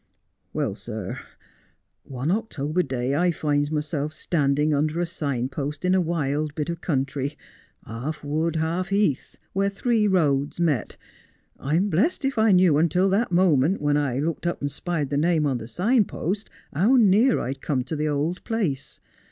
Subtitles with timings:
[0.53, 1.05] 24 Just as I Am.
[1.05, 1.25] 'Well, sir,
[2.05, 6.71] one October day I finds myself standing under a sign post in a wild bit
[6.71, 7.37] of country,
[7.85, 10.97] half wood, half heath, where three roads met,
[11.59, 15.17] I'm blest if I knew until that moment, when I looked up and spied the
[15.17, 18.99] name on the sign post, how near I'd come to the old place.